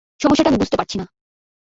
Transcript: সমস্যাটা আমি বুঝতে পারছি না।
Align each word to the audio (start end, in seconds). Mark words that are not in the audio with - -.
সমস্যাটা 0.19 0.49
আমি 0.49 0.59
বুঝতে 0.59 0.77
পারছি 0.77 0.95
না। 0.97 1.05